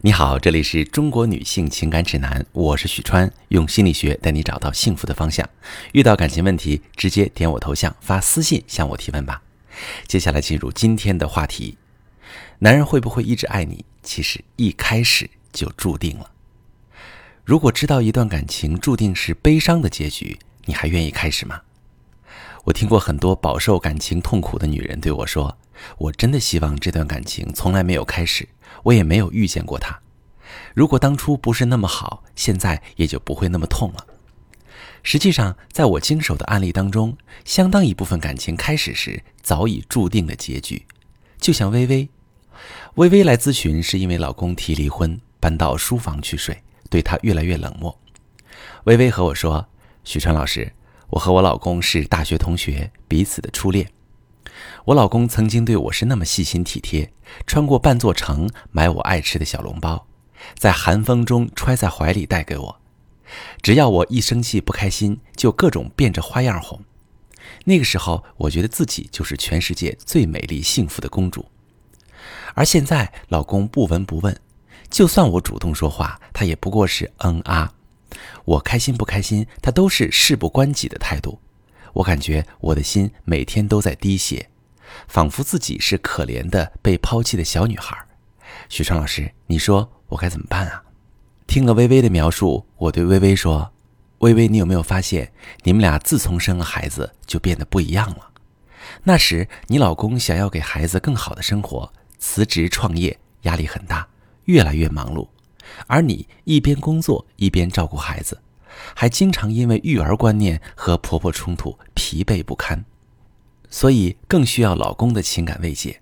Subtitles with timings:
[0.00, 5.44] 你好，这里是中国女性情感指南，我是许川，用心理学带你找到幸福的方向。
[5.90, 9.42] 遇到感情问题，直接点我头像发私信向我提问吧。
[10.06, 11.76] 接下来进入今天的话题：
[12.60, 13.84] 男人会不会一直爱你？
[14.04, 16.30] 其实一开始就注定了。
[17.44, 21.62] 如果知道一段感情注定是悲伤的结局，你还愿意开始吗？
[22.62, 25.58] 我听过很多饱受感情痛苦的女人对我说
[25.98, 28.48] ：“我真的希望这段感情从来没有开始。”
[28.84, 29.98] 我也没有遇见过他。
[30.72, 34.06] 如果当初不是那么好，现在也就不会那么痛了。
[35.02, 40.86] 实际上，在我经手的案例当中，相当一部分感情开始时早已注定了结局。
[41.40, 42.08] 就像微微，
[42.94, 47.98] 微微来咨询是因为老公提离婚，搬到书房去睡，对她越来越冷漠。
[48.84, 49.68] 微微和我说
[50.04, 50.72] ：“许川老师，
[51.10, 53.90] 我和我老公是大学同学，彼此的初恋。”
[54.86, 57.12] 我老公曾经对我是那么细心体贴，
[57.46, 60.06] 穿过半座城买我爱吃的小笼包，
[60.56, 62.80] 在寒风中揣在怀里带给我。
[63.60, 66.80] 只要我一生气不开心，就各种变着花样哄。
[67.64, 71.46] 那个时候，我觉得自己就是全世界最美丽幸福的公主。
[72.54, 74.34] 而现在，老公不闻不问，
[74.90, 77.74] 就算我主动说话，他也不过是嗯啊。
[78.44, 81.38] 我开心不开心，他都是事不关己的态度。
[81.98, 84.50] 我感觉我的心每天都在滴血，
[85.08, 87.96] 仿佛自己是可怜的被抛弃的小女孩。
[88.68, 90.84] 许川老师，你说我该怎么办啊？
[91.48, 93.72] 听了微微的描述，我对微微说
[94.18, 95.32] ：“微微，你有没有发现，
[95.64, 98.30] 你们俩自从生了孩子就变得不一样了？
[99.02, 104.06] 那时你老公想要给孩子更好的生活，辞职创业，压力很大，
[104.44, 105.26] 越来越忙碌，
[105.88, 108.40] 而你一边工作一边照顾孩子。”
[108.94, 112.84] 还经常因为育儿观念和婆婆冲突疲惫不堪，
[113.70, 116.00] 所以更需要老公的情感慰藉。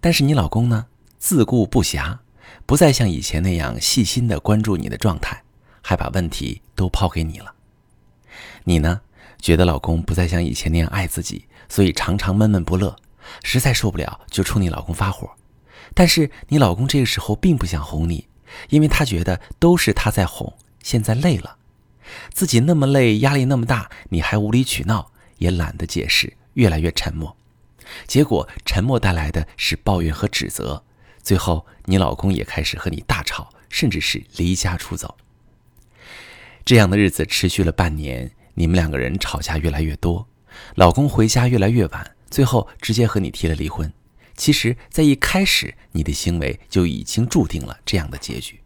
[0.00, 0.86] 但是你老公呢，
[1.18, 2.18] 自顾不暇，
[2.64, 5.42] 不再像以前那样细心的关注你的状态，
[5.82, 7.54] 还把问题都抛给你了。
[8.64, 9.00] 你呢，
[9.40, 12.94] 觉得老公不再像以前那样爱自己，所以常常闷闷不乐，
[13.42, 15.30] 实在受不了就冲你老公发火。
[15.94, 18.28] 但是你老公这个时候并不想哄你，
[18.68, 20.52] 因为他觉得都是他在哄，
[20.82, 21.56] 现在累了。
[22.32, 27.36] 自己那么累，压力那么大，你还无理取闹，也懒得解释，越来越沉默。
[28.06, 30.82] 结果，沉默带来的是抱怨和指责。
[31.22, 35.16] 最后，你老公也开始和你大吵，甚至是离家出走。
[36.64, 40.28] 这样的日子持续了半年，你们两个人吵架越来越多，
[40.74, 43.92] 老公回家越来越晚，最后直接和你提了离婚。
[44.36, 48.60] 其实，在一开始，你的行为就已经注定了这样的结局。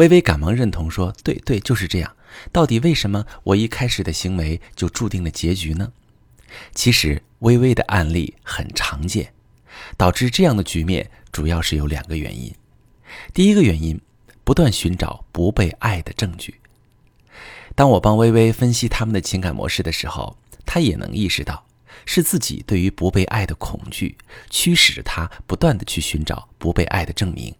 [0.00, 2.16] 微微赶忙认同说：“对对，就是这样。
[2.50, 5.92] 到底为什么我一开始的行为就注定了结局呢？”
[6.74, 9.34] 其实，微微的案例很常见，
[9.98, 12.50] 导致这样的局面主要是有两个原因。
[13.34, 14.00] 第一个原因，
[14.42, 16.54] 不断寻找不被爱的证据。
[17.74, 21.66] 当我帮微微分析他们的情感模式的时候，她也能意识到，
[22.06, 24.16] 是自己对于不被爱的恐惧
[24.48, 27.54] 驱使着她不断的去寻找不被爱的证明。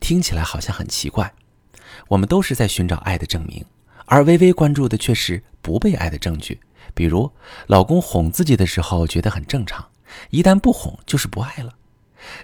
[0.00, 1.32] 听起来好像很奇怪。
[2.08, 3.64] 我们都是在寻找爱的证明，
[4.06, 6.60] 而微微关注的却是不被爱的证据。
[6.94, 7.30] 比如，
[7.68, 9.88] 老公哄自己的时候觉得很正常，
[10.30, 11.74] 一旦不哄就是不爱了。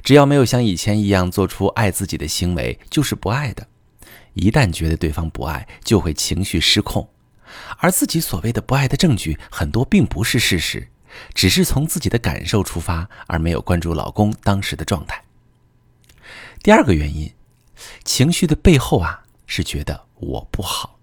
[0.03, 3.66] 只要没有像以前一样做出爱自己的行为，就是不爱的。
[4.34, 7.09] 一旦觉得对方不爱，就会情绪失控。
[7.78, 10.88] 而自己所谓的不爱的证据，很多并不是事实，
[11.34, 15.22] 只是从自己的感受出发，而没有关注老公当时的状态。
[16.62, 17.32] 第二个原因，
[18.04, 19.25] 情绪的背后啊。
[19.48, 20.98] 是觉得我不好，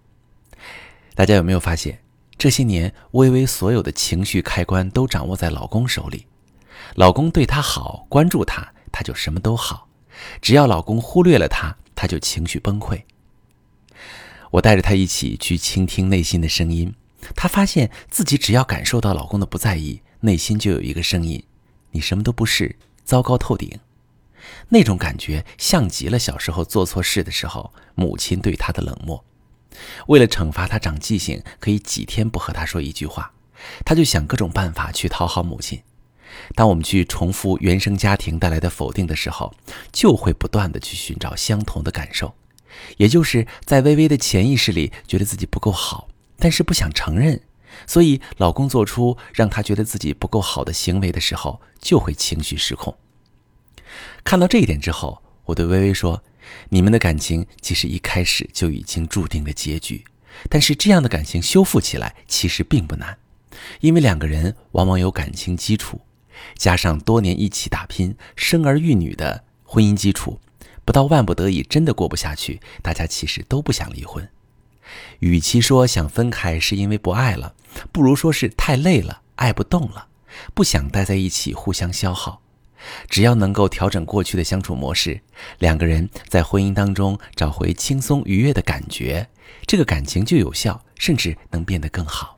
[1.16, 2.00] 大家有没有发现，
[2.38, 6.28] 这些年微微所有的情绪开关都掌握在老公手里，
[6.94, 9.88] 老公对她好，关注她，她就什么都好；
[10.41, 13.01] 只要老公忽略了她，她就情绪崩溃。
[14.51, 16.94] 我带着她一起去倾听内心的声音，
[17.35, 21.44] 她发现自己只要感受到老公的不在意，内心就有一个声音：
[21.91, 23.79] 你什么都不是，糟糕透顶。
[24.69, 29.24] 那种感觉像极了小时候做错事的时候，母亲对他的冷漠。
[30.07, 33.33] 为了惩罚他长记性，可以几天不和他说一句话，
[33.83, 35.81] 他就想各种办法去讨好母亲。
[36.53, 39.53] 当我们去重复原生家庭带来的否定的时候，
[39.92, 42.33] 就会不断的去寻找相同的感受，
[42.97, 46.07] 也就是在微微的潜意识里觉得自己不够好，
[46.38, 47.42] 但是不想承认，
[47.88, 52.97] 所以老公做出让他觉得自己不够好的行为的时候，就会情绪失控。
[54.24, 56.24] 看到这一点之后，我对微微说
[56.69, 60.03] ：“你们的感情其实一开始就已经注定了结局，
[60.50, 63.18] 但是这样的感情修复起来其实并不难，
[63.81, 66.01] 因为两个人往往有感情基础，
[66.57, 70.39] 加上多年一起打拼、生儿育女的婚姻基础，
[70.83, 74.27] 不到万不得已真的过不下去，大家其实都不想离婚。
[75.19, 77.56] 与其说想分开是因为不爱了，
[77.92, 80.07] 不如说是太累了，爱不动了，
[80.53, 82.42] 不想待在一起互相消耗。
[83.09, 85.21] 只要能够调整过去的相处模式，
[85.59, 89.29] 两个人在婚姻当中找回轻松愉悦的感觉，
[89.65, 92.35] 这个感情就有效，甚至能变得更好。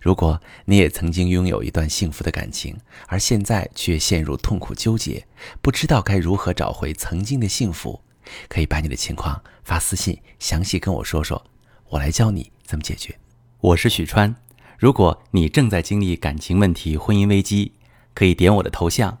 [0.00, 2.76] 如果你也曾经拥有一段幸福的感情，
[3.06, 5.24] 而现在却陷入痛苦纠结，
[5.60, 8.00] 不知道该如何找回曾经的幸福，
[8.48, 11.44] 可以把你的情况发私信，详细跟我说说，
[11.88, 13.16] 我来教你怎么解决。
[13.60, 14.34] 我是许川，
[14.76, 17.74] 如果你正在经历感情问题、婚姻危机，
[18.12, 19.20] 可以点我的头像，